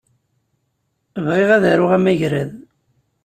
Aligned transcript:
Bɣiɣ 1.25 1.49
ad 1.55 1.61
d-aruɣ 1.63 1.91
amagrad. 1.97 2.49